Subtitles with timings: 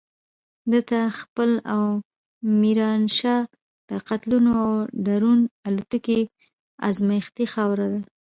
[0.73, 1.83] دته خېل او
[2.61, 3.43] ميرانشاه
[3.89, 4.71] د قتلونو او
[5.05, 6.17] ډرون الوتکو
[6.89, 8.01] ازمايښتي خاوره ده.